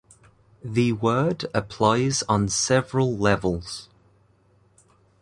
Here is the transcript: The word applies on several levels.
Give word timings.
The 0.65 0.93
word 0.93 1.45
applies 1.53 2.23
on 2.23 2.49
several 2.49 3.15
levels. 3.15 3.87